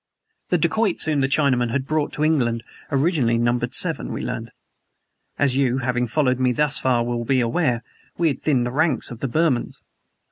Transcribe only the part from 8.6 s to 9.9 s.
the ranks of the Burmans.